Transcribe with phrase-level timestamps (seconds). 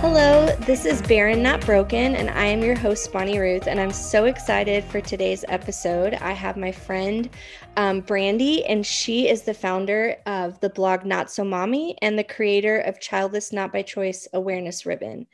[0.00, 3.92] Hello, this is Barren Not Broken, and I am your host, Bonnie Ruth, and I'm
[3.92, 6.14] so excited for today's episode.
[6.14, 7.30] I have my friend
[7.76, 12.24] um, Brandy, and she is the founder of the blog Not So Mommy and the
[12.24, 15.26] creator of Childless Not by Choice Awareness Ribbon.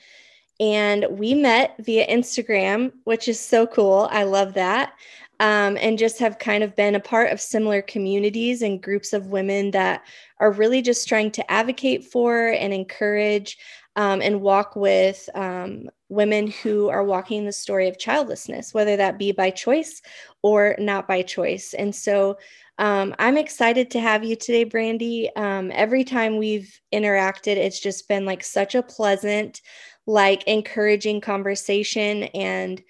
[0.59, 4.09] And we met via Instagram, which is so cool.
[4.11, 4.95] I love that.
[5.39, 9.27] Um, and just have kind of been a part of similar communities and groups of
[9.27, 10.03] women that
[10.41, 13.59] are really just trying to advocate for and encourage
[13.97, 19.19] um, and walk with um, women who are walking the story of childlessness, whether that
[19.19, 20.03] be by choice
[20.43, 21.75] or not by choice.
[21.75, 22.39] And so
[22.79, 25.35] um, I'm excited to have you today, Brandy.
[25.35, 29.63] Um, every time we've interacted, it's just been like such a pleasant,
[30.07, 32.25] like encouraging conversation.
[32.25, 32.83] And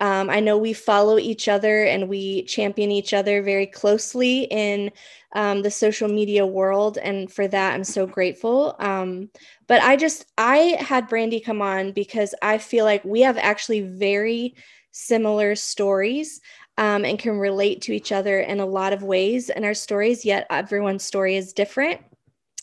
[0.00, 4.90] um, I know we follow each other and we champion each other very closely in
[5.34, 6.98] um, the social media world.
[6.98, 8.76] And for that, I'm so grateful.
[8.78, 9.30] Um,
[9.66, 13.80] but I just, I had Brandy come on because I feel like we have actually
[13.82, 14.54] very
[14.90, 16.40] similar stories
[16.76, 20.24] um, and can relate to each other in a lot of ways in our stories,
[20.24, 22.00] yet everyone's story is different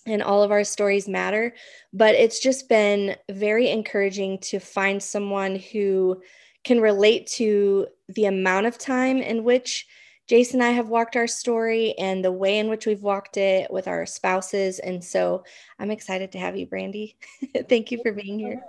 [0.05, 1.53] and all of our stories matter.
[1.93, 6.21] But it's just been very encouraging to find someone who
[6.63, 9.87] can relate to the amount of time in which
[10.27, 13.71] Jason and I have walked our story and the way in which we've walked it
[13.71, 14.79] with our spouses.
[14.79, 15.43] And so
[15.77, 17.17] I'm excited to have you, Brandy.
[17.69, 18.61] Thank you for being here.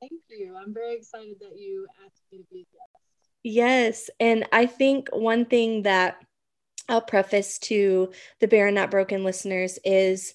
[0.00, 0.56] Thank you.
[0.56, 2.80] I'm very excited that you asked me to be here.
[3.44, 4.10] Yes.
[4.18, 6.16] And I think one thing that
[6.88, 10.34] I'll preface to the Barren Not Broken listeners is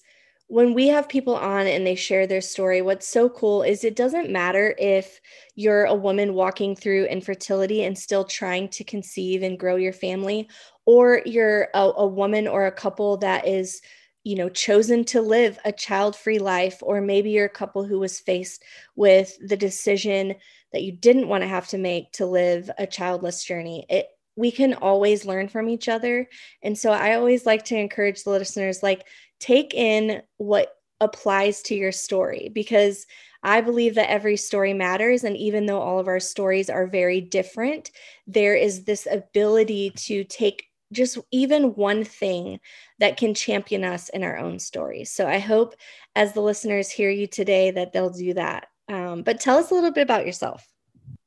[0.50, 3.94] when we have people on and they share their story, what's so cool is it
[3.94, 5.20] doesn't matter if
[5.54, 10.48] you're a woman walking through infertility and still trying to conceive and grow your family,
[10.86, 13.80] or you're a, a woman or a couple that is
[14.24, 18.20] you know chosen to live a child-free life or maybe you're a couple who was
[18.20, 18.64] faced
[18.96, 20.34] with the decision
[20.72, 23.86] that you didn't want to have to make to live a childless journey.
[23.88, 26.28] It we can always learn from each other.
[26.62, 29.06] And so i always like to encourage the listeners like
[29.40, 33.06] take in what applies to your story because
[33.42, 35.24] I believe that every story matters.
[35.24, 37.90] And even though all of our stories are very different,
[38.26, 42.60] there is this ability to take just even one thing
[42.98, 45.10] that can champion us in our own stories.
[45.10, 45.74] So I hope
[46.16, 48.66] as the listeners hear you today that they'll do that.
[48.88, 50.66] Um, but tell us a little bit about yourself.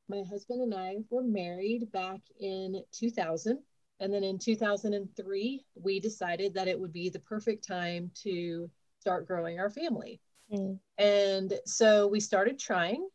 [0.10, 3.60] My husband and I were married back in 2000.
[4.04, 8.70] And then in 2003, we decided that it would be the perfect time to
[9.00, 10.20] start growing our family.
[10.52, 10.78] Mm.
[10.98, 13.08] And so we started trying,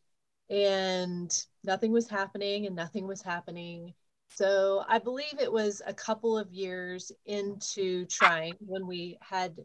[0.49, 1.31] and
[1.63, 3.93] nothing was happening, and nothing was happening.
[4.29, 9.55] So I believe it was a couple of years into trying when we had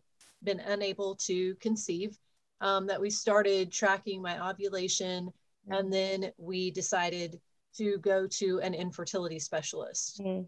[0.43, 2.19] been unable to conceive
[2.61, 5.31] um, that we started tracking my ovulation.
[5.71, 7.41] And then we decided
[7.79, 10.21] to go to an infertility specialist.
[10.23, 10.45] Mm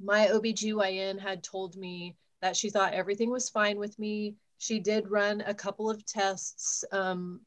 [0.00, 4.36] my OBGYN had told me that she thought everything was fine with me.
[4.58, 6.84] She did run a couple of tests.
[6.92, 7.40] Um,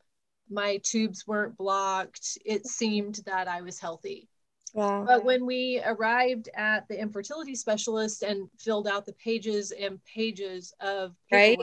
[0.49, 2.37] my tubes weren't blocked.
[2.45, 4.27] It seemed that I was healthy.
[4.73, 5.03] Wow.
[5.05, 10.73] But when we arrived at the infertility specialist and filled out the pages and pages
[10.79, 11.59] of right,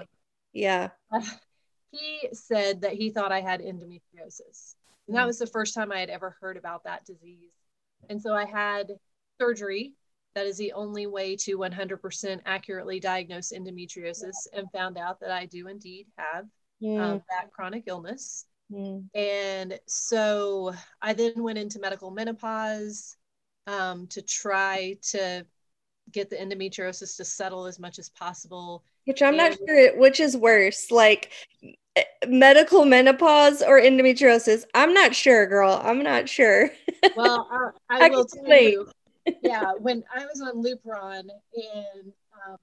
[0.52, 1.20] yeah, uh,
[1.92, 4.74] he said that he thought I had endometriosis,
[5.06, 5.26] and that mm.
[5.26, 7.52] was the first time I had ever heard about that disease.
[8.08, 8.90] And so I had
[9.40, 9.94] surgery
[10.36, 15.46] that is the only way to 100% accurately diagnose endometriosis and found out that I
[15.46, 16.44] do indeed have
[16.82, 17.00] mm.
[17.00, 18.44] um, that chronic illness.
[18.70, 19.06] Mm.
[19.14, 23.16] And so I then went into medical menopause
[23.66, 25.46] um, to try to
[26.12, 28.84] get the endometriosis to settle as much as possible.
[29.06, 31.32] Which I'm and- not sure which is worse, like
[31.96, 34.64] eh, medical menopause or endometriosis.
[34.74, 35.80] I'm not sure, girl.
[35.82, 36.68] I'm not sure.
[37.14, 37.48] Well,
[37.88, 38.88] I, I, I will tell you
[39.42, 42.12] yeah, when I was on Lupron and
[42.48, 42.56] um,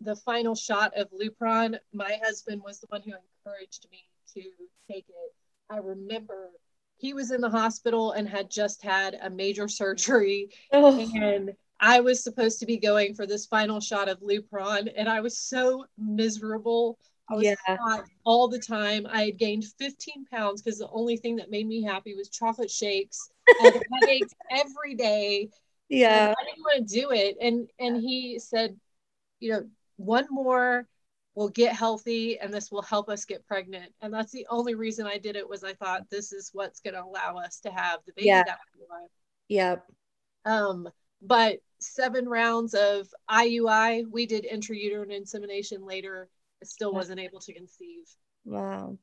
[0.00, 4.42] the final shot of Lupron, my husband was the one who encouraged me to
[4.90, 5.34] take it.
[5.70, 6.50] I remember
[6.98, 11.00] he was in the hospital and had just had a major surgery, oh.
[11.14, 15.20] and I was supposed to be going for this final shot of Lupron, and I
[15.20, 16.98] was so miserable.
[17.30, 17.54] I was yeah.
[17.66, 19.06] hot all the time.
[19.10, 22.70] I had gained 15 pounds because the only thing that made me happy was chocolate
[22.70, 23.30] shakes.
[23.48, 25.48] I had headaches every day
[25.92, 28.76] yeah i didn't want to do it and and he said
[29.40, 29.62] you know
[29.96, 30.86] one more
[31.34, 35.06] will get healthy and this will help us get pregnant and that's the only reason
[35.06, 38.00] i did it was i thought this is what's going to allow us to have
[38.06, 38.42] the baby yeah.
[38.42, 39.10] that we want
[39.48, 39.84] yep
[40.44, 40.88] um
[41.22, 44.04] but seven rounds of IUI.
[44.10, 46.28] We did intrauterine insemination later.
[46.62, 48.04] I still wasn't able to conceive.
[48.44, 48.98] Wow.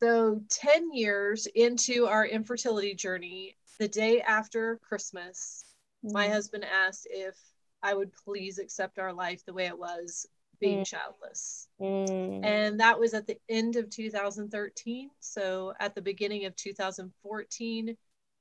[0.00, 5.64] So 10 years into our infertility journey, the day after Christmas,
[6.04, 6.12] mm.
[6.12, 7.36] my husband asked if
[7.82, 10.26] I would please accept our life the way it was
[10.60, 10.86] being mm.
[10.86, 11.68] childless.
[11.80, 12.44] Mm.
[12.44, 15.10] And that was at the end of 2013.
[15.20, 17.96] So at the beginning of 2014,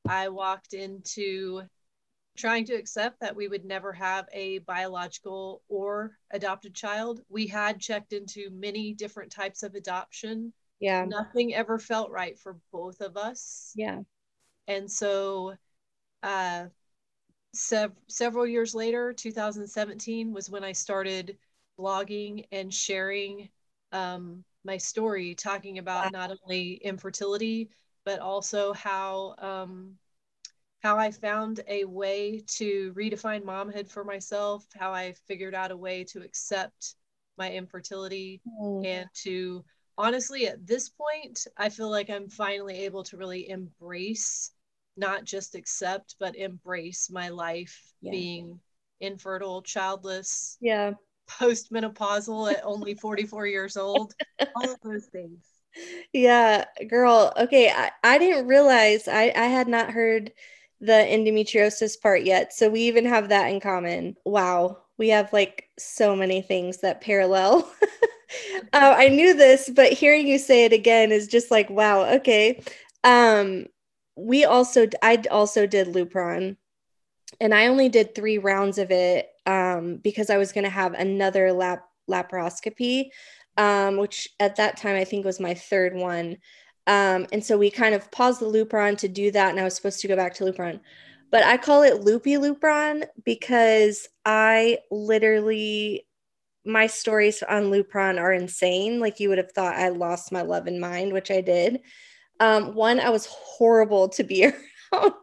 [0.10, 1.64] I walked into
[2.38, 7.22] trying to accept that we would never have a biological or adopted child.
[7.30, 10.54] We had checked into many different types of adoption.
[10.80, 11.06] Yeah.
[11.06, 13.74] Nothing ever felt right for both of us.
[13.76, 14.02] Yeah.
[14.68, 15.56] And so
[16.24, 16.66] uh
[17.58, 21.38] sev- several years later, 2017 was when I started
[21.80, 23.50] blogging and sharing
[23.92, 27.70] um, my story, talking about not only infertility,
[28.06, 29.98] but also how um,
[30.84, 35.78] how I found a way to redefine momhood for myself, how I figured out a
[35.78, 36.96] way to accept
[37.38, 38.86] my infertility mm.
[38.86, 39.64] and to
[39.98, 44.52] honestly at this point I feel like I'm finally able to really embrace
[44.98, 48.12] not just accept but embrace my life yeah.
[48.12, 48.60] being
[49.00, 50.58] infertile, childless.
[50.62, 50.94] Yeah.
[51.30, 54.14] Postmenopausal at only 44 years old.
[54.56, 55.44] All of those things.
[56.14, 57.34] Yeah, girl.
[57.38, 60.32] Okay, I, I didn't realize I, I had not heard
[60.80, 62.54] the endometriosis part yet.
[62.54, 64.16] So we even have that in common.
[64.26, 64.78] Wow.
[64.98, 67.72] We have like so many things that parallel.
[68.74, 72.62] uh, I knew this, but hearing you say it again is just like, wow, okay.
[73.04, 73.68] Um,
[74.18, 76.58] we also, I also did Lupron
[77.40, 80.94] and I only did three rounds of it um, because I was going to have
[80.94, 83.10] another lap laparoscopy,
[83.58, 86.38] um, which at that time I think was my third one.
[86.88, 89.76] Um, and so we kind of paused the Lupron to do that, and I was
[89.76, 90.80] supposed to go back to Lupron.
[91.30, 96.08] But I call it loopy Lupron because I literally,
[96.66, 99.02] my stories on Lupron are insane.
[99.02, 101.82] Like you would have thought I lost my love and mind, which I did.
[102.40, 104.46] Um, one, I was horrible to be
[104.94, 105.14] around.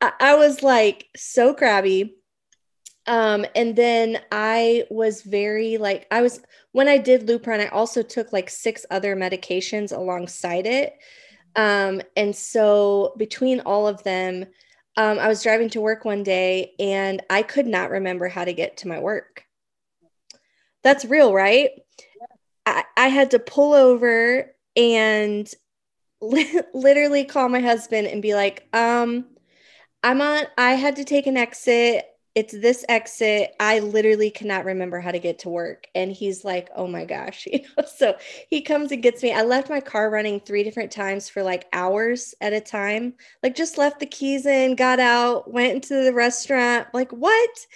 [0.00, 2.16] I, I was like so crabby.
[3.06, 6.40] Um, and then I was very like I was
[6.72, 10.94] when I did Lupron, I also took like six other medications alongside it.
[11.56, 14.46] Um, and so between all of them,
[14.96, 18.52] um, I was driving to work one day and I could not remember how to
[18.52, 19.44] get to my work.
[20.82, 21.70] That's real, right?
[22.66, 25.50] I, I had to pull over and
[26.20, 29.26] li- literally call my husband and be like, um,
[30.02, 32.04] I'm on, I had to take an exit.
[32.34, 33.52] It's this exit.
[33.60, 35.86] I literally cannot remember how to get to work.
[35.94, 37.46] And he's like, oh my gosh.
[37.52, 38.16] You know, so
[38.50, 39.32] he comes and gets me.
[39.32, 43.14] I left my car running three different times for like hours at a time.
[43.42, 46.88] Like just left the keys in, got out, went into the restaurant.
[46.92, 47.66] Like, what?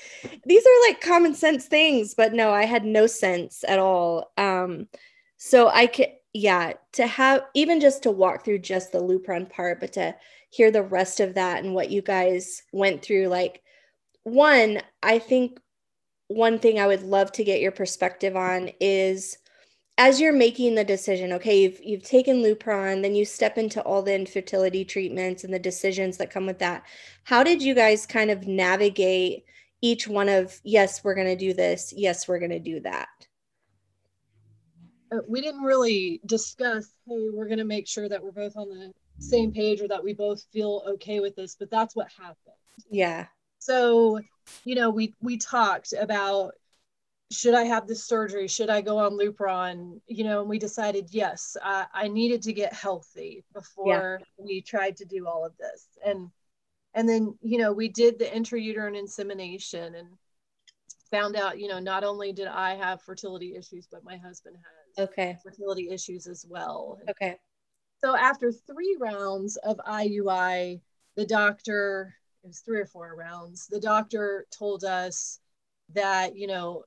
[0.45, 4.33] These are like common sense things, but no, I had no sense at all.
[4.37, 4.89] Um,
[5.37, 9.81] so I could, yeah, to have even just to walk through just the Lupron part,
[9.81, 10.15] but to
[10.51, 13.29] hear the rest of that and what you guys went through.
[13.29, 13.63] Like,
[14.25, 15.59] one, I think
[16.29, 19.39] one thing I would love to get your perspective on is
[19.97, 24.03] as you're making the decision, okay, you've you've taken Lupron, then you step into all
[24.03, 26.85] the infertility treatments and the decisions that come with that.
[27.25, 29.45] How did you guys kind of navigate
[29.81, 33.09] each one of yes, we're going to do this, yes, we're going to do that?
[35.11, 38.69] Uh, we didn't really discuss, hey, we're going to make sure that we're both on
[38.69, 42.37] the same page or that we both feel okay with this, but that's what happened.
[42.91, 43.27] Yeah.
[43.59, 44.21] So,
[44.65, 46.55] you know, we we talked about
[47.31, 48.49] should I have this surgery?
[48.49, 50.01] Should I go on Lupron?
[50.07, 54.45] You know, and we decided yes, I, I needed to get healthy before yeah.
[54.45, 55.89] we tried to do all of this.
[56.05, 56.31] And
[56.95, 60.09] and then, you know, we did the intrauterine insemination and
[61.11, 64.78] found out, you know, not only did I have fertility issues, but my husband has
[64.99, 66.99] okay fertility issues as well.
[67.09, 67.37] Okay.
[68.03, 70.81] So after three rounds of IUI,
[71.17, 72.15] the doctor,
[72.45, 75.41] it was three or four rounds, the doctor told us
[75.95, 76.85] that, you know,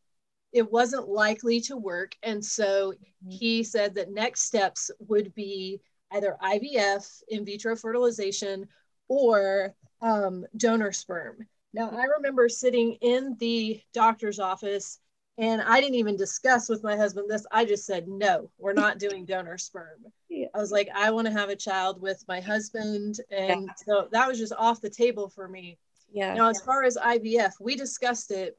[0.54, 2.16] it wasn't likely to work.
[2.24, 3.30] And so mm-hmm.
[3.30, 8.68] he said that next steps would be either IVF, in vitro fertilization,
[9.08, 11.38] or um, donor sperm.
[11.74, 15.00] Now, I remember sitting in the doctor's office
[15.38, 17.46] and I didn't even discuss with my husband this.
[17.52, 20.06] I just said, no, we're not doing donor sperm.
[20.34, 20.48] Yeah.
[20.56, 23.18] I was like, I want to have a child with my husband.
[23.32, 23.74] And yeah.
[23.86, 25.78] so that was just off the table for me.
[26.14, 26.34] Yeah.
[26.36, 28.58] Now, as far as IVF, we discussed it.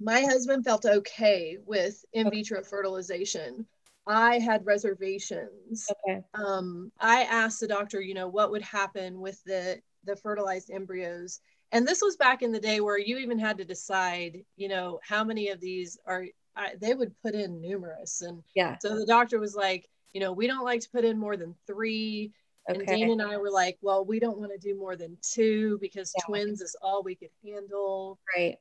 [0.00, 3.66] My husband felt okay with in vitro fertilization.
[4.06, 5.88] I had reservations.
[6.08, 6.22] Okay.
[6.34, 11.40] Um, I asked the doctor, you know, what would happen with the the fertilized embryos,
[11.72, 15.00] and this was back in the day where you even had to decide, you know,
[15.02, 16.26] how many of these are.
[16.54, 18.76] I, they would put in numerous, and yeah.
[18.78, 21.54] So the doctor was like, you know, we don't like to put in more than
[21.66, 22.32] three.
[22.70, 22.78] Okay.
[22.78, 25.78] And dean and I were like, well, we don't want to do more than two
[25.80, 26.24] because yeah.
[26.26, 28.18] twins is all we could handle.
[28.36, 28.56] Right.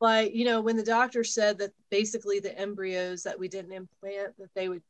[0.00, 4.36] But you know, when the doctor said that basically the embryos that we didn't implant
[4.38, 4.82] that they would,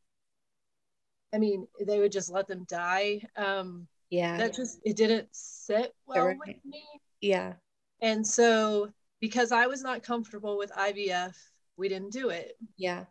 [1.33, 3.23] I mean, they would just let them die.
[3.37, 4.37] Um, yeah.
[4.37, 6.37] That just it didn't sit well right.
[6.47, 6.85] with me.
[7.25, 7.55] Yeah.
[8.01, 8.91] And so
[9.21, 11.35] because I was not comfortable with IVF,
[11.77, 12.59] we didn't do it.
[12.77, 13.05] Yeah.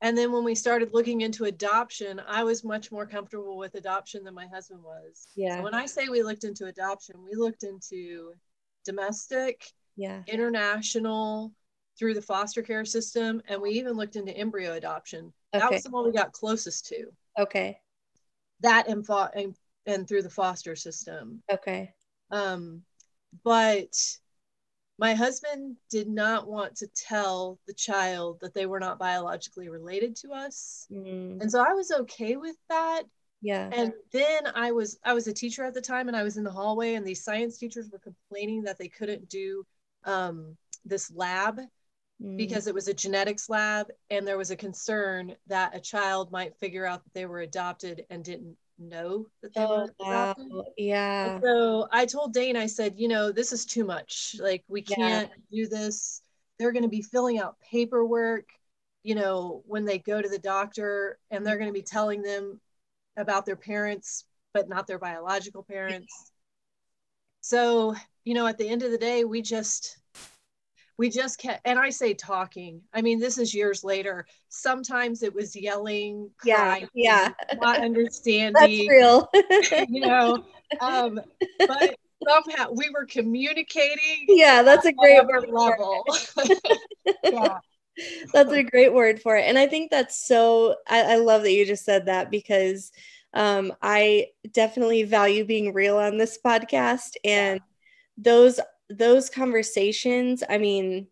[0.00, 4.24] And then when we started looking into adoption, I was much more comfortable with adoption
[4.24, 5.28] than my husband was.
[5.36, 5.56] Yeah.
[5.58, 8.32] So when I say we looked into adoption, we looked into
[8.86, 9.62] domestic,
[9.96, 11.52] yeah, international,
[11.98, 15.32] through the foster care system, and we even looked into embryo adoption.
[15.54, 15.60] Okay.
[15.60, 17.06] That was the one we got closest to.
[17.38, 17.78] Okay.
[18.60, 19.54] That and, fo- and,
[19.84, 21.42] and through the foster system.
[21.52, 21.92] Okay.
[22.30, 22.82] Um,
[23.44, 23.94] but
[24.98, 30.14] my husband did not want to tell the child that they were not biologically related
[30.16, 30.86] to us.
[30.92, 31.40] Mm.
[31.40, 33.04] And so I was okay with that.
[33.40, 33.70] Yeah.
[33.72, 36.44] And then I was I was a teacher at the time and I was in
[36.44, 39.64] the hallway and these science teachers were complaining that they couldn't do
[40.04, 41.60] um, this lab
[42.22, 42.36] mm.
[42.36, 46.56] because it was a genetics lab and there was a concern that a child might
[46.56, 49.94] figure out that they were adopted and didn't know that they oh, were.
[49.98, 50.64] Wow.
[50.76, 51.34] Yeah.
[51.34, 54.36] And so I told Dane, I said, you know, this is too much.
[54.40, 55.64] Like we can't yeah.
[55.64, 56.22] do this.
[56.58, 58.48] They're going to be filling out paperwork,
[59.02, 62.60] you know, when they go to the doctor and they're going to be telling them
[63.16, 66.32] about their parents, but not their biological parents.
[67.40, 67.94] So,
[68.24, 69.99] you know, at the end of the day, we just
[71.00, 74.26] we just kept and i say talking i mean this is years later.
[74.50, 77.32] Sometimes it was yelling crying, yeah.
[77.48, 79.30] yeah not understanding that's real.
[79.88, 80.44] you know
[80.82, 81.18] um
[81.58, 81.96] but
[82.28, 86.04] somehow we were communicating yeah that's a great word level.
[87.24, 87.58] yeah.
[88.34, 91.52] That's a great word for it and i think that's so I, I love that
[91.52, 92.92] you just said that because
[93.32, 97.60] um, i definitely value being real on this podcast and
[98.18, 98.60] those
[98.90, 101.06] those conversations, I mean,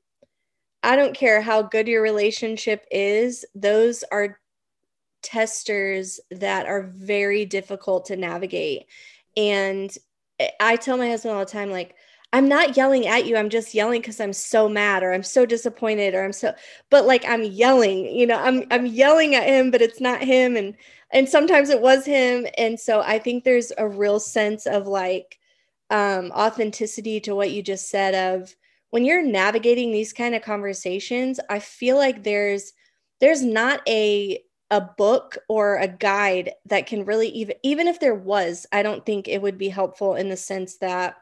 [0.83, 4.39] I don't care how good your relationship is, those are
[5.23, 8.87] testers that are very difficult to navigate.
[9.37, 9.91] And
[10.61, 11.95] I tell my husband all the time, like,
[12.33, 13.37] I'm not yelling at you.
[13.37, 16.55] I'm just yelling because I'm so mad or I'm so disappointed or I'm so
[16.91, 20.55] but like I'm yelling, you know, I'm I'm yelling at him, but it's not him.
[20.55, 20.75] And
[21.11, 22.47] and sometimes it was him.
[22.59, 25.38] And so I think there's a real sense of like
[25.91, 28.55] um, authenticity to what you just said of
[28.91, 32.73] when you're navigating these kind of conversations i feel like there's
[33.21, 38.15] there's not a a book or a guide that can really even even if there
[38.15, 41.17] was i don't think it would be helpful in the sense that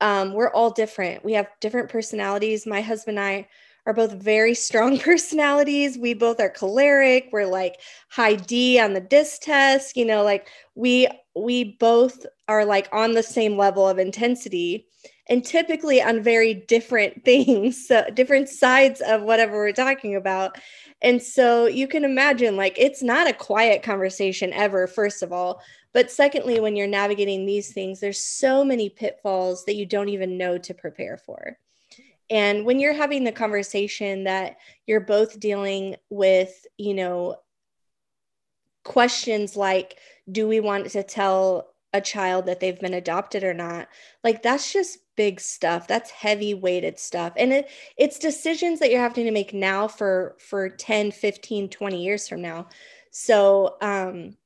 [0.00, 1.24] um, we're all different.
[1.24, 2.66] We have different personalities.
[2.66, 3.48] My husband and i
[3.86, 5.98] are both very strong personalities.
[5.98, 7.28] We both are choleric.
[7.32, 12.64] We're like high D on the DISC test, you know, like we we both are
[12.64, 14.86] like on the same level of intensity
[15.28, 20.58] and typically on very different things, so different sides of whatever we're talking about.
[21.02, 25.60] And so you can imagine like it's not a quiet conversation ever first of all,
[25.92, 30.38] but secondly when you're navigating these things there's so many pitfalls that you don't even
[30.38, 31.58] know to prepare for.
[32.30, 37.36] And when you're having the conversation that you're both dealing with, you know,
[38.84, 39.98] questions like,
[40.30, 43.88] do we want to tell a child that they've been adopted or not?
[44.22, 45.86] Like, that's just big stuff.
[45.86, 47.34] That's heavy weighted stuff.
[47.36, 52.02] And it, it's decisions that you're having to make now for, for 10, 15, 20
[52.02, 52.68] years from now.
[53.10, 54.36] So, um,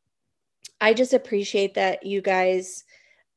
[0.80, 2.84] I just appreciate that you guys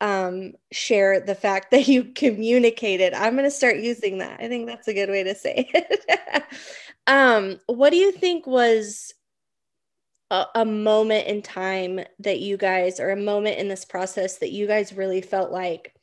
[0.01, 3.13] um, share the fact that you communicated.
[3.13, 4.41] I'm going to start using that.
[4.41, 6.43] I think that's a good way to say it.
[7.07, 9.13] um, what do you think was
[10.31, 14.51] a, a moment in time that you guys, or a moment in this process that
[14.51, 15.93] you guys really felt like,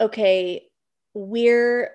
[0.00, 0.68] okay,
[1.14, 1.90] we're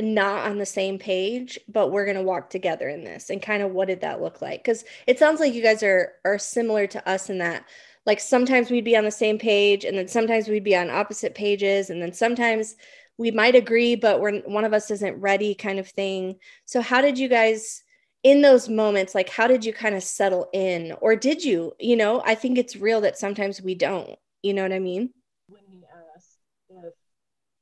[0.00, 3.62] not on the same page but we're going to walk together in this and kind
[3.62, 6.86] of what did that look like because it sounds like you guys are are similar
[6.86, 7.64] to us in that
[8.04, 11.34] like sometimes we'd be on the same page and then sometimes we'd be on opposite
[11.34, 12.76] pages and then sometimes
[13.18, 16.36] we might agree but we're one of us isn't ready kind of thing.
[16.64, 17.82] So how did you guys
[18.22, 20.92] in those moments like how did you kind of settle in?
[21.00, 22.22] Or did you you know?
[22.24, 25.10] I think it's real that sometimes we don't you know what i mean?
[25.46, 25.84] When he
[26.16, 26.38] asked
[26.70, 26.94] if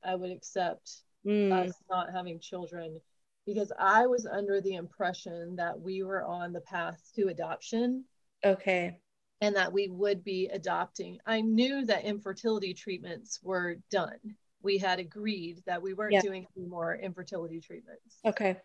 [0.02, 0.90] i would accept
[1.26, 1.52] mm.
[1.52, 2.99] us not having children
[3.44, 8.04] because i was under the impression that we were on the path to adoption.
[8.42, 8.99] Okay
[9.40, 11.18] and that we would be adopting.
[11.26, 14.18] I knew that infertility treatments were done.
[14.62, 16.20] we had agreed that we weren't Yeah.
[16.20, 18.18] doing any more infertility treatments.
[18.26, 18.61] Okay.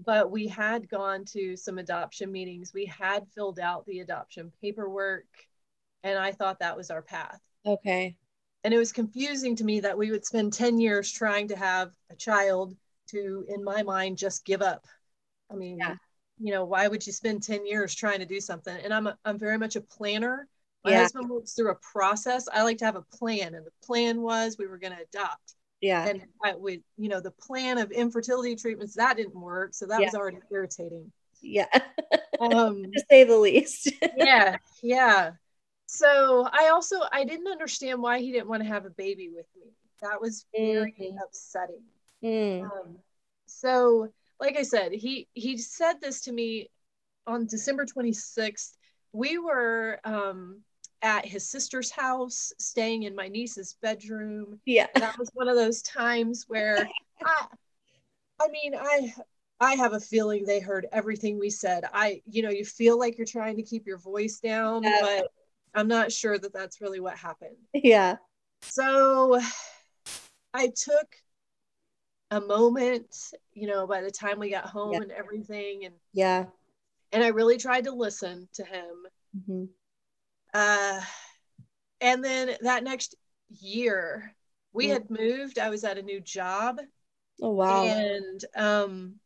[0.00, 2.74] But we had gone to some adoption meetings.
[2.74, 5.24] We had filled out the adoption paperwork,
[6.02, 7.40] and I thought that was our path.
[7.64, 8.18] Okay.
[8.64, 11.90] And it was confusing to me that we would spend 10 years trying to have
[12.10, 14.84] a child to, in my mind, just give up.
[15.50, 15.96] I mean, Yeah.
[16.40, 18.76] You know, why would you spend 10 years trying to do something?
[18.82, 20.48] And I'm, a, I'm very much a planner.
[20.84, 20.96] My Yeah.
[20.96, 22.48] husband works through a process.
[22.52, 25.54] I like to have a plan, and the plan was we were going to adopt.
[25.80, 26.06] Yeah.
[26.06, 29.98] And I would, you know, the plan of infertility treatments that didn't work, so that
[29.98, 30.06] Yeah.
[30.06, 31.12] was already irritating.
[31.42, 31.66] yeah.
[32.40, 33.92] Um, to say the least.
[34.12, 35.32] yeah, yeah.
[35.86, 39.46] So I also I didn't understand why he didn't want to have a baby with
[39.56, 39.72] me.
[40.02, 41.18] That was very Mhm.
[41.24, 41.82] upsetting.
[42.22, 42.98] Mm, Um,
[43.46, 46.70] so, like I said, he he said this to me
[47.26, 48.72] on December 26th.
[49.12, 50.60] We were um,
[51.02, 54.60] at his sister's house, staying in my niece's bedroom.
[54.66, 54.86] yeah.
[54.94, 56.88] That was one of those times where
[57.24, 57.46] I,
[58.40, 59.12] I mean, I
[59.60, 61.84] I have a feeling they heard everything we said.
[61.92, 64.98] I, you know, you feel like you're trying to keep your voice down, Yeah.
[65.02, 65.28] but
[65.74, 67.56] I'm not sure that that's really what happened.
[67.74, 68.16] Yeah.
[68.62, 69.38] So
[70.54, 71.14] I took
[72.30, 75.00] a moment, you know, by the time we got home Yeah.
[75.00, 76.46] and everything and Yeah.
[77.12, 79.06] and I really tried to listen to him.
[79.34, 79.64] hmm
[80.52, 81.00] Uh
[82.00, 83.14] and then that next
[83.60, 84.34] year
[84.72, 84.90] we Mm.
[84.90, 85.58] had moved.
[85.58, 86.80] I was at a new job
[87.42, 88.06] Oh wow.
[88.24, 89.20] and um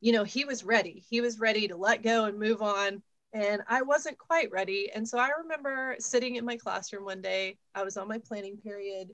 [0.00, 1.04] you know, he was ready.
[1.08, 3.02] He was ready to let go and move on
[3.32, 4.90] and I wasn't quite ready.
[4.94, 7.58] And so I remember sitting in my classroom one day.
[7.74, 9.10] I was on my planning period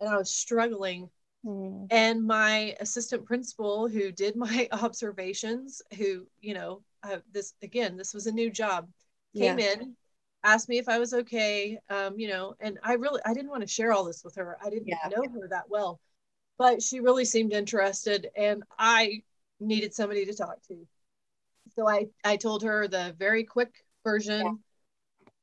[0.00, 1.10] and I was struggling
[1.44, 7.96] Mm, and my assistant principal who did my observations who you know uh, this again
[7.96, 8.88] this was a new job
[9.36, 9.72] came yeah.
[9.72, 9.94] in
[10.42, 13.62] asked me if i was okay um, you know and i really i didn't want
[13.62, 14.96] to share all this with her i didn't Yeah.
[15.14, 16.00] know her that well
[16.58, 19.22] but she really seemed interested and i
[19.60, 20.86] needed somebody to talk to
[21.76, 24.58] so i i told her the very quick version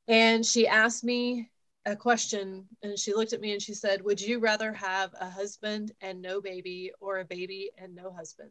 [0.08, 1.48] and she asked me
[1.84, 5.28] a question and she looked at me and she said would you rather have a
[5.28, 8.50] husband and no baby or a baby and no husband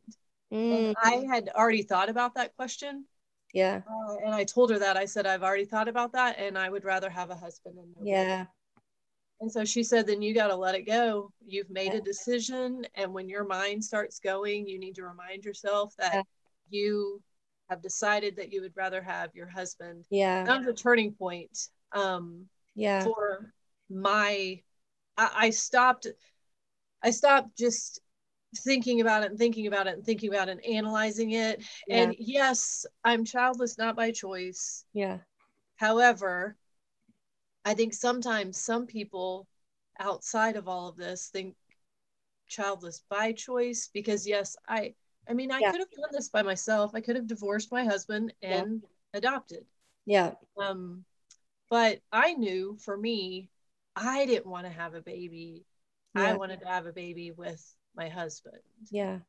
[0.53, 3.05] Mm, i had already thought about that question
[3.53, 3.81] yeah.
[3.89, 6.69] uh, and i told her that i said i've already thought about that and i
[6.69, 8.11] would rather have a husband and no baby.
[8.11, 8.45] Yeah.
[9.39, 11.99] and so she said then you got to let it go you've made Yeah.
[11.99, 16.21] a decision and when your mind starts going you need to remind yourself that Yeah.
[16.69, 17.21] you
[17.69, 20.43] have decided that you would rather have your husband Yeah.
[20.43, 23.03] that was a turning point um, Yeah.
[23.03, 23.53] for
[23.89, 24.61] my
[25.17, 26.07] I, I stopped
[27.03, 27.99] i stopped just
[28.57, 32.03] thinking about it and thinking about it and thinking about it and analyzing it Yeah.
[32.03, 35.19] and yes i'm childless not by choice Yeah.
[35.77, 36.55] however
[37.65, 39.47] i think sometimes some people
[39.99, 41.55] outside of all of this think
[42.47, 44.93] childless by choice because yes i
[45.29, 45.71] i mean i Yeah.
[45.71, 48.63] could have done this by myself i could have divorced my husband Yeah.
[48.63, 48.81] and
[49.13, 49.65] adopted
[50.05, 50.33] Yeah.
[50.57, 51.05] um,
[51.71, 53.49] but I knew for me,
[53.95, 55.65] I didn't want to have a baby.
[56.13, 58.59] I wanted to have a baby with my husband.
[58.91, 59.19] Yeah.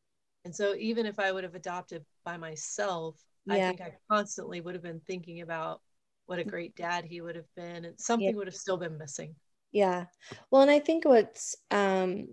[0.44, 3.16] And so even if I would have adopted by myself,
[3.48, 5.80] I think I constantly would have been thinking about
[6.26, 9.36] what a great dad he would have been and something would have still been missing.
[9.70, 10.06] Yeah.
[10.50, 12.26] Well, and I think what's um,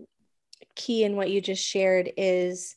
[0.74, 2.74] key in what you just shared is,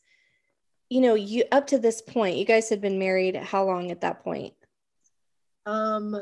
[0.90, 4.02] you know, you up to this point, you guys had been married how long at
[4.02, 4.54] that point?
[5.66, 6.16] Um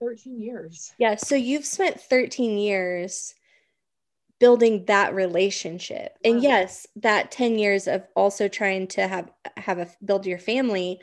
[0.00, 0.92] 13 years.
[0.98, 1.16] Yeah.
[1.16, 3.34] So you've spent 13 years
[4.38, 6.16] building that relationship.
[6.24, 11.00] And yes, that 10 years of also trying to have have a build your family,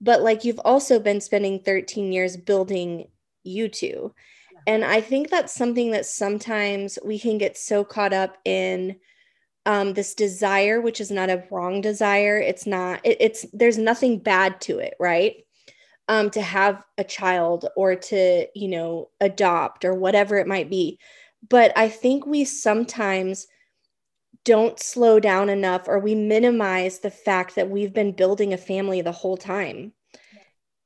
[0.00, 3.06] but like you've also been spending 13 years building
[3.44, 4.12] you two.
[4.52, 4.74] Yeah.
[4.74, 8.96] And I think that's something that sometimes we can get so caught up in
[9.66, 12.38] um, this desire, which is not a wrong desire.
[12.38, 15.44] It's not, it, it's, there's nothing bad to it, right?
[16.10, 20.98] Um, to have a child or to, you know, adopt or whatever it might be.
[21.48, 23.46] But I think we sometimes
[24.44, 29.02] don't slow down enough or we minimize the fact that we've been building a family
[29.02, 29.92] the whole time.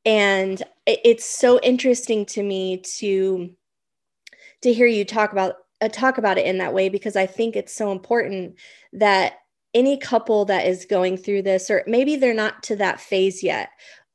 [0.05, 3.49] And it's so interesting to me to
[4.61, 7.57] to hear you talk about uh, talk about it in that way because I think
[7.57, 8.57] it's so important
[8.93, 9.39] that
[9.73, 13.71] any couple that is going through this or maybe they're not to that phase yet.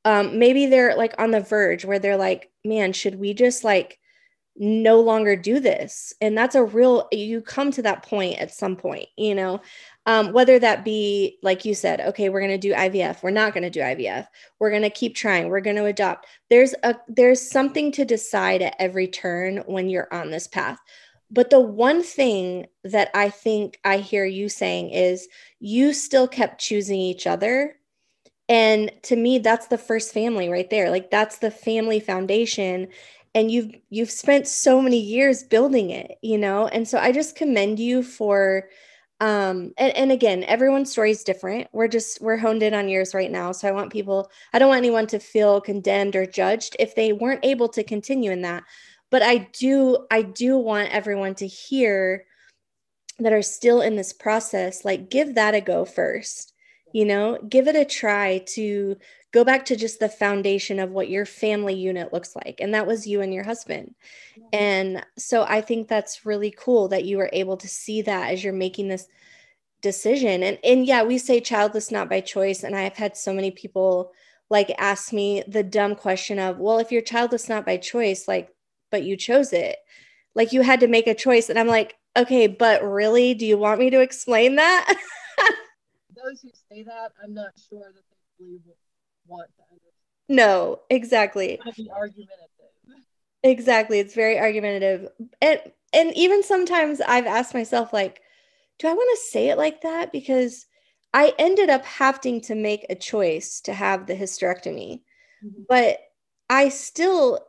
[0.06, 4.00] Um, maybe they're like on the verge where they're like, man, should we just like
[4.56, 6.14] no longer do this?
[6.22, 9.62] And that's a real you come to that point at some point, you know.
[10.06, 13.54] Um, whether that be like you said, okay, we're going to do IVF, we're not
[13.54, 14.28] going to do IVF,
[14.60, 16.26] we're going to keep trying, we're going to adopt.
[16.50, 20.80] There's a there's something to decide at every turn when you're on this path.
[21.32, 25.28] But the one thing that I think I hear you saying is
[25.60, 27.76] you still kept choosing each other.
[28.50, 30.90] And to me, that's the first family right there.
[30.90, 32.88] Like that's the family foundation.
[33.36, 36.68] And you've you've spent so many years building it, you know?
[36.68, 38.68] And so I just commend you for
[39.22, 43.14] um and, and again everyone's story is different we're just we're honed in on yours
[43.14, 46.76] right now so i want people i don't want anyone to feel condemned or judged
[46.80, 48.64] if they weren't able to continue in that
[49.10, 52.26] but i do i do want everyone to hear
[53.20, 56.54] that are still in this process like give that a go first
[56.94, 58.96] you know give it a try to
[59.32, 62.88] go back to just the foundation of what your family unit looks like and that
[62.88, 63.94] was you and your husband
[64.38, 64.48] mm-hmm.
[64.54, 68.44] and so i think that's really cool that you were able to see that as
[68.44, 69.08] you're making this
[69.82, 73.52] decision and and yeah we say childless not by choice and i've had so many
[73.52, 74.12] people
[74.50, 78.50] like ask me the dumb question of well if you're childless not by choice like
[78.92, 79.78] but you chose it.
[80.36, 81.50] Like you had to make a choice.
[81.50, 84.94] And I'm like, okay, but really, do you want me to explain that?
[86.24, 88.04] Those who say that, I'm not sure that
[88.40, 88.60] they really
[89.28, 89.94] want to understand.
[90.28, 91.60] No, exactly.
[91.60, 92.50] Argumentative.
[93.44, 94.00] Exactly.
[94.00, 95.10] It's very argumentative.
[95.42, 95.60] And
[95.94, 98.22] and even sometimes I've asked myself, like,
[98.78, 100.12] do I want to say it like that?
[100.12, 100.66] Because
[101.14, 105.02] I ended up having to make a choice to have the hysterectomy.
[105.44, 105.64] Mm-hmm.
[105.68, 106.00] But
[106.50, 107.40] I still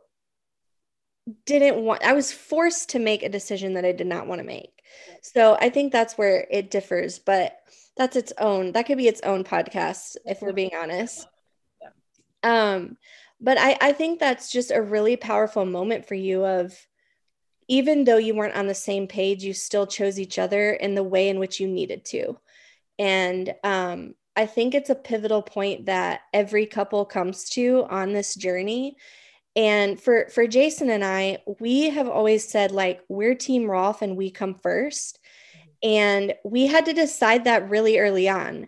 [1.45, 4.47] didn't want I was forced to make a decision that I did not want to
[4.47, 4.81] make.
[5.21, 7.57] So I think that's where it differs, but
[7.97, 11.27] that's its own that could be its own podcast if we're being honest.
[12.43, 12.97] Um
[13.39, 16.73] but I I think that's just a really powerful moment for you of
[17.67, 21.03] even though you weren't on the same page, you still chose each other in the
[21.03, 22.37] way in which you needed to.
[22.99, 28.33] And um I think it's a pivotal point that every couple comes to on this
[28.33, 28.95] journey
[29.55, 34.15] and for for Jason and I, we have always said like we're team Rolf and
[34.15, 35.19] we come first.
[35.83, 38.67] And we had to decide that really early on.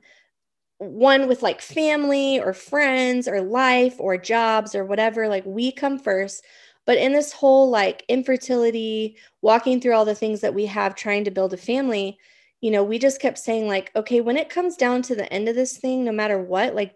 [0.79, 5.99] One with like family or friends or life or jobs or whatever, like we come
[5.99, 6.43] first.
[6.85, 11.23] But in this whole like infertility, walking through all the things that we have trying
[11.25, 12.17] to build a family,
[12.61, 15.49] you know, we just kept saying, like, okay, when it comes down to the end
[15.49, 16.95] of this thing, no matter what, like,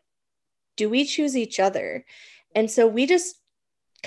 [0.77, 2.05] do we choose each other?
[2.55, 3.35] And so we just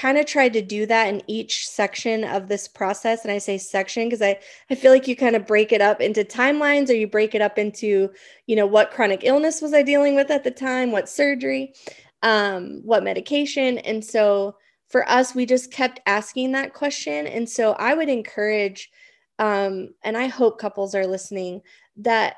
[0.01, 3.59] kind of tried to do that in each section of this process and i say
[3.59, 4.39] section because i
[4.71, 7.43] i feel like you kind of break it up into timelines or you break it
[7.43, 8.11] up into
[8.47, 11.75] you know what chronic illness was i dealing with at the time what surgery
[12.23, 13.79] um, what medication.
[13.79, 14.57] And so
[14.89, 17.27] for us we just kept asking that question.
[17.27, 18.91] And so i would encourage
[19.39, 21.63] um, and i hope couples are listening
[21.99, 22.37] that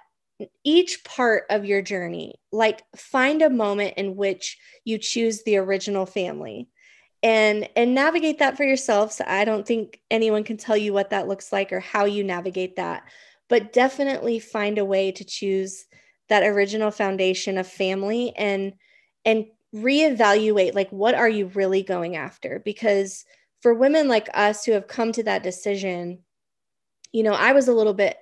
[0.65, 6.05] each part of your journey like find a moment in which you choose the original
[6.05, 6.69] family
[7.23, 9.13] and and navigate that for yourself.
[9.13, 12.25] So i don't think anyone can tell you what that looks like or how you
[12.25, 13.05] navigate that
[13.49, 15.85] but definitely find a way to choose
[16.29, 18.73] that original foundation of family and
[19.25, 22.61] and reevaluate like what are you really going after?
[22.65, 23.25] Because
[23.63, 26.19] for women like us who have come to that decision
[27.13, 28.17] you know i was a little bit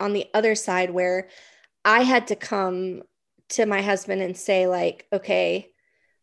[0.00, 1.28] on the other side where
[1.84, 3.02] i had to come
[3.48, 5.70] to my husband and say like okay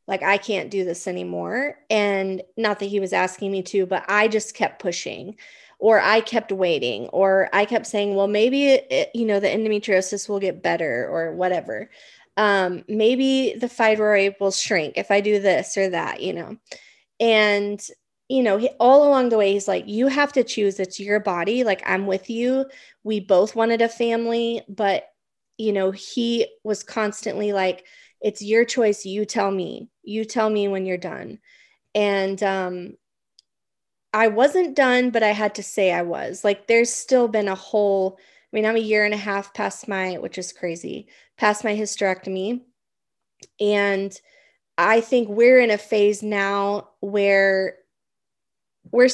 [0.07, 1.77] like I can't do this anymore.
[1.89, 5.35] And not that he was asking me to, but I just kept pushing
[5.79, 10.29] or I kept waiting or I kept saying, well, maybe, it, you know, the endometriosis
[10.29, 11.89] will get better or whatever.
[12.37, 16.57] Um, maybe the fibroid will shrink if I do this or that, you know.
[17.19, 17.81] And,
[18.27, 20.79] you know, he, all along the way, he's like, you have to choose.
[20.79, 21.63] It's your body.
[21.63, 22.65] Like, I'm with you.
[23.03, 25.05] We both wanted a family, but,
[25.57, 27.85] you know, he was constantly like,
[28.21, 29.05] it's your choice.
[29.05, 29.89] You tell me.
[30.03, 31.39] You tell me when you're done.
[31.93, 32.97] And um
[34.13, 36.43] i wasn't done but i had to say i was.
[36.43, 39.87] Like there's still been a whole i mean i'm a year and a half past
[39.87, 42.61] my which is crazy past my hysterectomy.
[43.59, 44.19] And
[44.77, 47.77] i think we're in a phase now where
[48.91, 49.09] we're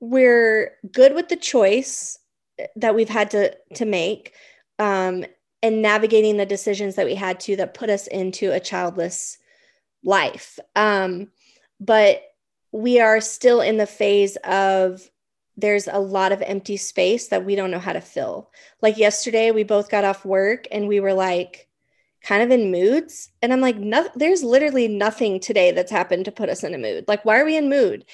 [0.00, 2.18] we're good with the choice
[2.76, 4.32] that we've had to to make.
[4.78, 5.24] Um,
[5.62, 9.38] and navigating the decisions that we had to that put us into a childless
[10.02, 10.58] life.
[10.74, 11.28] Um,
[11.78, 12.22] but
[12.72, 15.10] we are still in the phase of
[15.56, 18.50] there's a lot of empty space that we don't know how to fill.
[18.80, 21.68] Like yesterday, we both got off work and we were like,
[22.22, 23.30] kind of in moods.
[23.42, 26.78] And I'm like, no, there's literally nothing today that's happened to put us in a
[26.78, 27.06] mood.
[27.08, 28.04] Like, why are we in mood?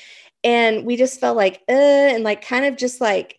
[0.45, 3.39] And we just felt like, uh, and like kind of just like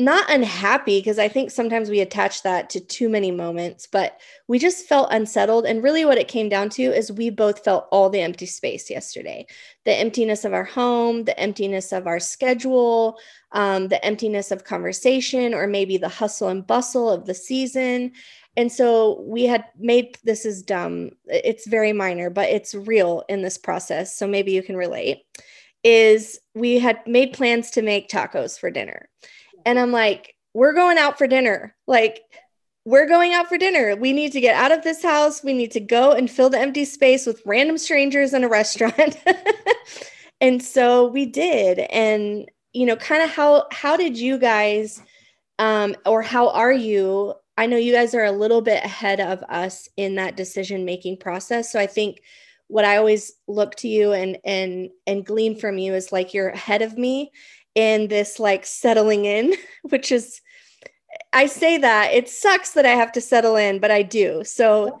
[0.00, 4.58] not unhappy because I think sometimes we attach that to too many moments, but we
[4.58, 5.66] just felt unsettled.
[5.66, 8.90] And really, what it came down to is we both felt all the empty space
[8.90, 9.46] yesterday
[9.84, 13.18] the emptiness of our home, the emptiness of our schedule,
[13.52, 18.12] um, the emptiness of conversation, or maybe the hustle and bustle of the season.
[18.56, 21.10] And so we had made this is dumb.
[21.26, 24.16] It's very minor, but it's real in this process.
[24.16, 25.24] So maybe you can relate.
[25.84, 29.08] Is we had made plans to make tacos for dinner
[29.64, 31.74] and I'm like, we're going out for dinner.
[31.86, 32.22] Like,
[32.84, 33.94] we're going out for dinner.
[33.94, 35.44] We need to get out of this house.
[35.44, 39.16] We need to go and fill the empty space with random strangers in a restaurant.
[40.40, 41.78] and so we did.
[41.78, 45.02] And, you know, kind of how how did you guys
[45.58, 47.34] um or how are you?
[47.58, 51.18] I know you guys are a little bit ahead of us in that decision making
[51.18, 51.70] process.
[51.70, 52.22] So I think
[52.68, 56.48] what I always look to you and and and glean from you is like you're
[56.48, 57.30] ahead of me
[57.74, 60.40] in this like settling in, which is,
[61.32, 64.44] I say that it sucks that I have to settle in, but I do.
[64.44, 65.00] So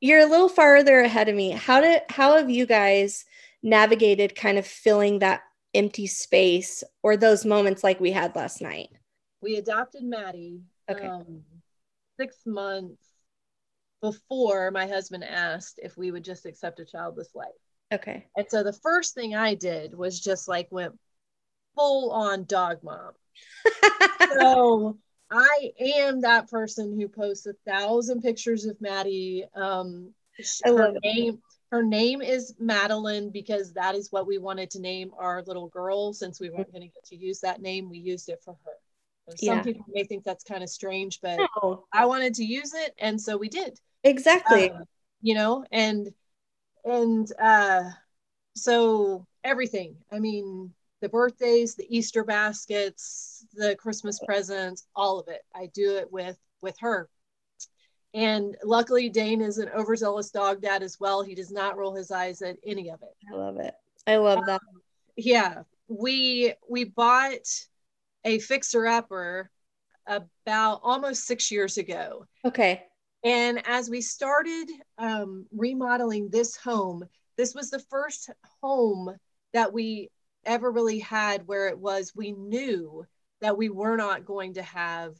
[0.00, 1.50] you're a little farther ahead of me.
[1.50, 3.24] How did, how have you guys
[3.62, 5.42] navigated kind of filling that
[5.74, 8.88] empty space or those moments like we had last night?
[9.42, 11.06] We adopted Maddie okay.
[11.06, 11.42] um,
[12.18, 13.02] six months
[14.02, 17.48] before my husband asked if we would just accept a childless life.
[17.92, 18.26] Okay.
[18.36, 20.98] And so the first thing I did was just like went
[21.74, 23.12] full on dog mom.
[24.38, 24.98] so
[25.30, 29.44] I am that person who posts a thousand pictures of Maddie.
[29.54, 30.12] Um,
[30.64, 35.42] her name, her name is Madeline because that is what we wanted to name our
[35.46, 36.12] little girl.
[36.12, 39.36] Since we weren't going to get to use that name, we used it for her.
[39.36, 39.62] some yeah.
[39.62, 41.84] people may think that's kind of strange, but no.
[41.92, 43.78] I wanted to use it, and so we did.
[44.02, 44.70] Exactly.
[44.70, 44.84] Um,
[45.22, 46.08] you know, and
[46.84, 47.84] and uh,
[48.56, 49.96] so everything.
[50.10, 55.42] I mean, the birthdays, the Easter baskets, the Christmas presents, all of it.
[55.54, 57.08] I do it with with her.
[58.12, 61.22] And luckily Dane is an overzealous dog dad as well.
[61.22, 63.14] He does not roll his eyes at any of it.
[63.32, 63.74] I love it.
[64.06, 64.60] I love that.
[64.60, 64.82] Um,
[65.16, 65.62] yeah.
[65.88, 67.48] We we bought
[68.24, 69.50] a fixer upper
[70.06, 72.26] about almost 6 years ago.
[72.44, 72.84] Okay.
[73.22, 74.66] And as we started
[74.98, 77.04] um, remodeling this home,
[77.36, 78.30] this was the first
[78.62, 79.14] home
[79.52, 80.10] that we
[80.44, 83.04] ever really had where it was we knew
[83.40, 85.16] that we were not going to have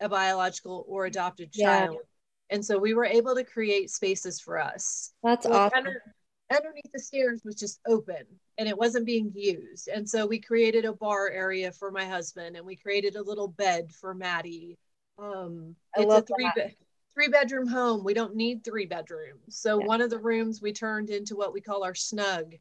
[0.00, 1.94] a biological or adopted child.
[1.94, 2.56] Yeah.
[2.56, 5.12] And so we were able to create spaces for us.
[5.22, 5.78] That's awesome.
[5.78, 6.02] Under,
[6.50, 8.24] underneath the stairs was just open
[8.56, 9.88] and it wasn't being used.
[9.88, 13.48] And so we created a bar area for my husband and we created a little
[13.48, 14.78] bed for Maddie.
[15.18, 16.74] Um, I it's a three bed
[17.18, 18.04] three bedroom home.
[18.04, 19.40] We don't need three bedrooms.
[19.48, 19.86] So yeah.
[19.86, 22.54] one of the rooms we turned into what we call our snug.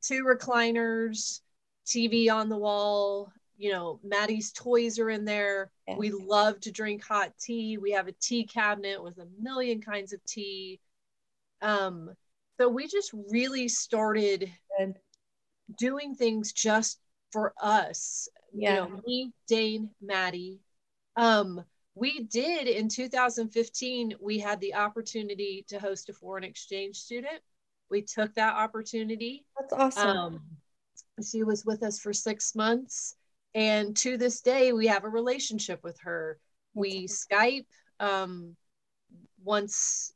[0.00, 1.40] Two recliners,
[1.86, 3.32] TV on the wall.
[3.58, 5.70] You know, Maddie's toys are in there.
[5.88, 5.98] Yes.
[5.98, 7.78] We love to drink hot tea.
[7.78, 10.80] We have a tea cabinet with a million kinds of tea.
[11.62, 12.10] Um,
[12.58, 14.50] so we just really started
[15.78, 16.98] doing things just
[17.32, 18.28] for us.
[18.52, 18.70] Yeah.
[18.74, 20.60] You know, me, Dane, Maddie.
[21.16, 27.40] Um, we did in 2015, we had the opportunity to host a foreign exchange student.
[27.90, 29.46] We took that opportunity.
[29.58, 30.16] That's awesome.
[30.16, 30.40] Um,
[31.24, 33.14] she was with us for six months.
[33.54, 36.38] And to this day, we have a relationship with her.
[36.74, 37.66] We Skype.
[38.00, 38.56] Um,
[39.42, 40.12] once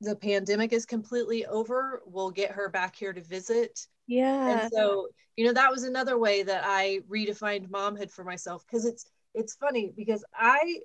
[0.00, 3.86] the pandemic is completely over, we'll get her back here to visit.
[4.06, 4.60] Yeah.
[4.60, 8.84] And so, you know, that was another way that I redefined momhood for myself because
[8.84, 10.80] it's it's funny because I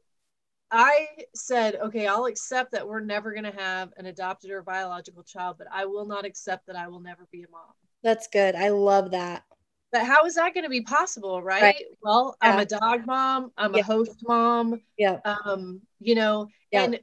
[0.72, 5.24] I said, okay, I'll accept that we're never going to have an adopted or biological
[5.24, 7.74] child, but I will not accept that I will never be a mom.
[8.04, 8.56] That's good.
[8.56, 9.43] I love that.
[9.91, 11.62] But how is that going to be possible, right?
[11.62, 11.84] right.
[12.04, 12.52] Well, yeah.
[12.52, 13.52] I'm a dog mom.
[13.58, 13.80] I'm yeah.
[13.80, 14.82] a host mom.
[14.97, 15.19] Yeah.
[15.25, 16.84] Um, you know, yeah.
[16.84, 16.99] and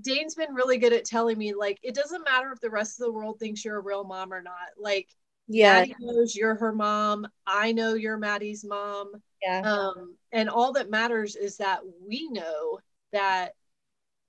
[0.00, 3.06] Dane's been really good at telling me like it doesn't matter if the rest of
[3.06, 4.54] the world thinks you're a real mom or not.
[4.76, 5.08] Like
[5.46, 7.26] yeah, Maddie knows you're her mom.
[7.46, 9.12] I know you're Maddie's mom.
[9.42, 9.60] Yeah.
[9.60, 12.78] Um, and all that matters is that we know
[13.12, 13.52] that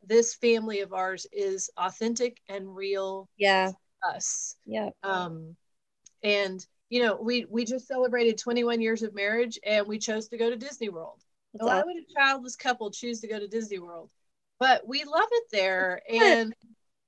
[0.05, 3.29] this family of ours is authentic and real.
[3.37, 3.71] Yeah.
[4.03, 4.55] Us.
[4.65, 4.89] Yeah.
[5.01, 5.55] Um,
[6.21, 10.37] and you know, we we just celebrated 21 years of marriage and we chose to
[10.37, 11.21] go to Disney World.
[11.51, 14.09] Why would a childless couple choose to go to Disney World?
[14.59, 16.01] But we love it there.
[16.09, 16.53] And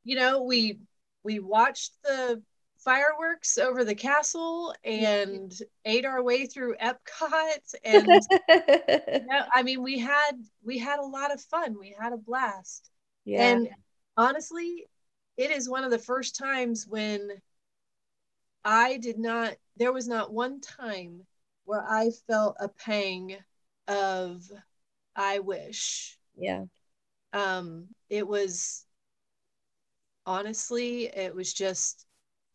[0.04, 0.80] you know, we
[1.24, 2.42] we watched the
[2.80, 9.84] fireworks over the castle and ate our way through Epcot and you know, I mean
[9.84, 10.32] we had
[10.64, 11.78] we had a lot of fun.
[11.80, 12.90] We had a blast.
[13.26, 13.44] Yeah.
[13.44, 13.70] And
[14.16, 14.88] honestly,
[15.36, 17.30] it is one of the first times when
[18.64, 21.26] I did not, there was not one time
[21.66, 23.36] where I felt a pang
[23.88, 24.44] of
[25.16, 26.18] I wish.
[26.38, 26.66] Yeah.
[27.34, 28.86] Um, it was
[30.26, 32.06] honestly, it was just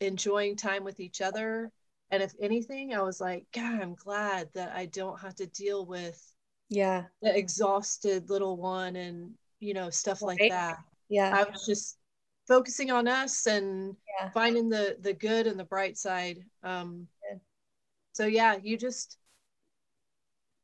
[0.01, 1.71] enjoying time with each other.
[2.11, 5.87] And if anything, I was like, God, I'm glad that I don't have to deal
[5.87, 6.21] with
[6.69, 10.41] yeah the exhausted little one and you know stuff right.
[10.41, 10.79] like that.
[11.09, 11.33] Yeah.
[11.35, 11.99] I was just
[12.49, 14.31] focusing on us and yeah.
[14.31, 16.39] finding the the good and the bright side.
[16.63, 17.41] Um good.
[18.13, 19.19] so yeah, you just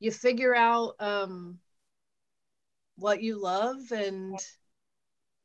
[0.00, 1.58] you figure out um
[2.96, 4.38] what you love and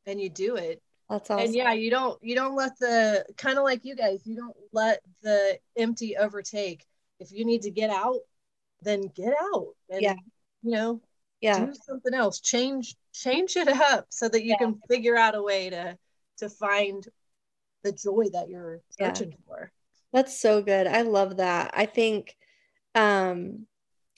[0.06, 1.46] and you do it that's awesome.
[1.46, 4.56] And yeah, you don't you don't let the kind of like you guys, you don't
[4.72, 6.86] let the empty overtake.
[7.20, 8.20] If you need to get out,
[8.82, 9.76] then get out.
[9.90, 10.16] And yeah.
[10.64, 11.02] you know,
[11.42, 11.66] yeah.
[11.66, 12.40] do something else.
[12.40, 14.66] Change change it up so that you yeah.
[14.66, 15.98] can figure out a way to
[16.38, 17.08] to find
[17.84, 19.38] the joy that you're searching yeah.
[19.46, 19.72] for.
[20.12, 20.88] That's so good.
[20.88, 21.72] I love that.
[21.74, 22.36] I think
[22.96, 23.66] um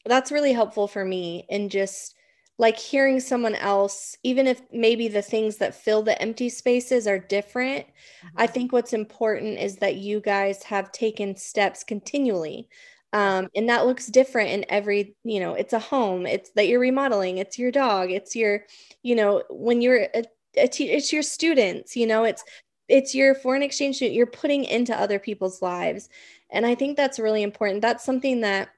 [0.06, 2.16] that's really helpful for me in just
[2.58, 7.20] like hearing someone else, even if maybe the things that fill the empty spaces are
[7.20, 8.28] different, mm-hmm.
[8.38, 12.70] I think what's important is that you guys have taken steps continually.
[13.12, 16.82] Um, and that looks different in every, you know, it's a home, it's that you're
[16.82, 18.66] remodeling, it's your dog, it's your,
[19.04, 20.24] you know, when you're a,
[20.58, 22.44] a te- it's your students, you know, it's
[22.88, 26.10] it's your foreign exchange student you're putting into other people's lives.
[26.52, 27.82] And I think that's really important.
[27.82, 28.70] That's something that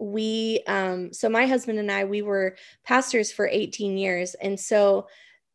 [0.00, 5.06] we um so my husband and I we were pastors for 18 years and so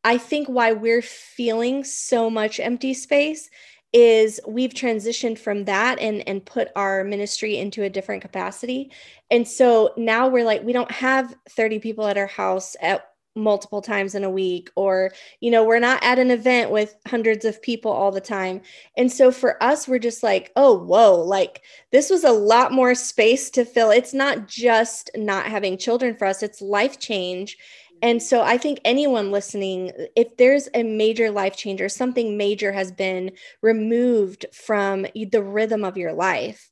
[0.04, 3.50] I think why we're feeling so much empty space
[3.92, 8.92] is we've transitioned from that and and put our ministry into a different capacity.
[9.32, 13.82] And so now we're like we don't have 30 people at our house at multiple
[13.82, 17.62] times in a week or you know we're not at an event with hundreds of
[17.62, 18.62] people all the time.
[18.98, 21.62] And so for us we're just like oh whoa like
[21.92, 23.92] this was a lot more space to fill.
[23.92, 27.58] It's not just not having children for us it's life change.
[28.02, 28.26] And mm-hmm.
[28.26, 32.92] so i think anyone listening if there's a major life change or something major has
[32.92, 36.70] been removed from the rhythm of your life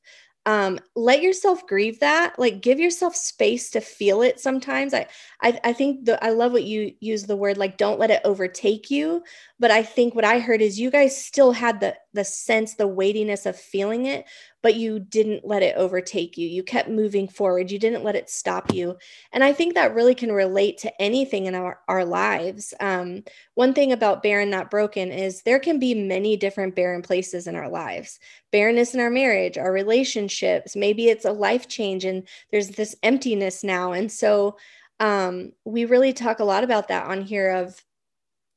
[0.48, 4.94] um, let yourself grieve that like give yourself space to feel it sometimes.
[4.94, 5.06] I
[5.42, 8.22] i, I think the, i love what you use the word like don't let it
[8.24, 9.22] overtake you
[9.58, 12.88] but i think what i heard is you guys still had the the sense the
[12.88, 14.24] weightiness of feeling it
[14.62, 16.48] but you didn't let it overtake you.
[16.48, 17.70] You kept moving forward.
[17.70, 18.96] You didn't let it stop you.
[19.32, 22.74] And I think that really can relate to anything in our, our lives.
[22.80, 23.22] Um,
[23.54, 27.56] one thing about barren, not broken is there can be many different barren places in
[27.56, 28.18] our lives
[28.50, 30.74] barrenness in our marriage, our relationships.
[30.74, 33.92] Maybe it's a life change and there's this emptiness now.
[33.92, 34.56] And so
[35.00, 37.78] um, we really talk a lot about that on here of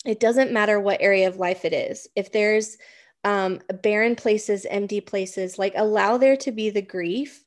[0.05, 2.07] it doesn't matter what area of life it is.
[2.15, 2.77] If there's
[3.23, 7.43] um, barren places, empty places, like allow there to be the grief,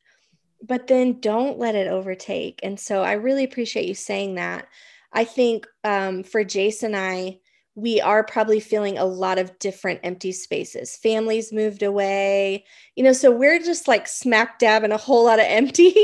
[0.62, 2.60] but then don't let it overtake.
[2.62, 4.68] And so I really appreciate you saying that.
[5.12, 7.38] I think um, for Jason and I,
[7.76, 10.96] we are probably feeling a lot of different empty spaces.
[10.96, 12.64] Families moved away,
[12.94, 15.94] you know, so we're just like smack dab in a whole lot of empty.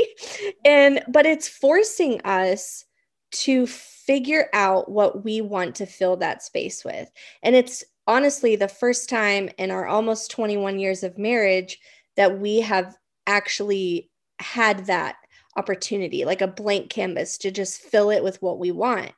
[0.65, 2.85] and, but it's forcing us
[3.31, 7.09] to figure out what we want to fill that space with.
[7.43, 11.79] And it's honestly the first time in our almost 21 years of marriage
[12.17, 15.15] that we have actually had that
[15.55, 19.11] opportunity, like a blank canvas to just fill it with what we want.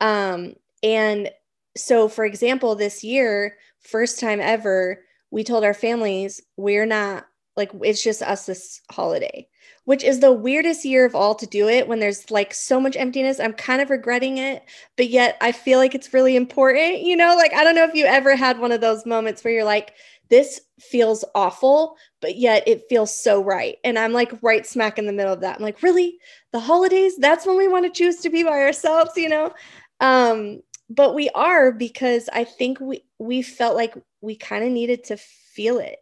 [0.00, 1.30] Um, and
[1.76, 7.70] so, for example, this year, first time ever, we told our families we're not like
[7.82, 9.46] it's just us this holiday
[9.84, 12.96] which is the weirdest year of all to do it when there's like so much
[12.96, 13.38] emptiness.
[13.38, 14.64] I'm kind of regretting it,
[14.96, 17.02] but yet I feel like it's really important.
[17.02, 19.52] You know, like I don't know if you ever had one of those moments where
[19.52, 19.94] you're like,
[20.30, 23.76] this feels awful, but yet it feels so right.
[23.84, 25.56] And I'm like right smack in the middle of that.
[25.56, 26.18] I'm like, really?
[26.52, 27.16] The holidays?
[27.18, 29.52] That's when we want to choose to be by ourselves, you know?
[30.00, 35.04] Um, but we are because I think we we felt like we kind of needed
[35.04, 35.98] to feel it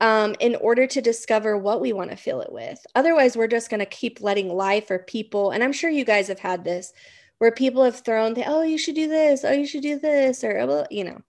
[0.00, 2.84] um, in order to discover what we want to fill it with.
[2.94, 6.28] Otherwise, we're just going to keep letting life or people, and I'm sure you guys
[6.28, 6.92] have had this,
[7.38, 10.44] where people have thrown, the, oh, you should do this, oh, you should do this,
[10.44, 11.22] or, well, you know.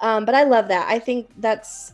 [0.00, 0.88] Um, but I love that.
[0.88, 1.92] I think that's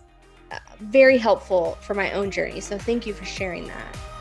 [0.53, 2.61] uh, very helpful for my own journey.
[2.61, 4.16] So thank you for sharing that.